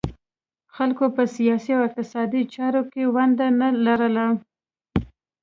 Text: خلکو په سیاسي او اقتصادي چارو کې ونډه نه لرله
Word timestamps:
خلکو 0.75 1.05
په 1.15 1.23
سیاسي 1.35 1.71
او 1.77 1.81
اقتصادي 1.89 2.41
چارو 2.53 2.81
کې 2.91 3.01
ونډه 3.15 3.47
نه 3.59 3.67
لرله 3.85 4.25